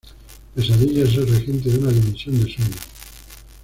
Pesadilla 0.55 1.03
es 1.03 1.15
el 1.15 1.27
regente 1.29 1.69
de 1.69 1.77
una 1.77 1.91
dimensión 1.91 2.43
de 2.43 2.51
sueño. 2.51 2.75